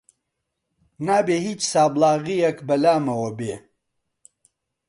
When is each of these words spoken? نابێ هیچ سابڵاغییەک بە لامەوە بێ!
نابێ 1.07 1.37
هیچ 1.47 1.61
سابڵاغییەک 1.71 2.57
بە 2.67 2.75
لامەوە 2.83 3.31
بێ! 3.39 3.55